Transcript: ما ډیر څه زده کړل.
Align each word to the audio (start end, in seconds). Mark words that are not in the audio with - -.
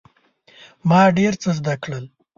ما 0.89 1.01
ډیر 1.17 1.33
څه 1.41 1.49
زده 1.57 1.75
کړل. 1.83 2.05